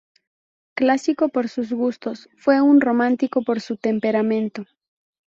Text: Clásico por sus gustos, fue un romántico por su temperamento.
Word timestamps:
Clásico 0.73 1.29
por 1.29 1.47
sus 1.47 1.71
gustos, 1.73 2.27
fue 2.35 2.59
un 2.59 2.81
romántico 2.81 3.43
por 3.43 3.61
su 3.61 3.77
temperamento. 3.77 4.65